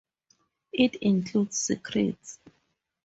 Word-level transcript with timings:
It 0.73 0.95
includes 0.95 1.59
secrets 1.59 2.39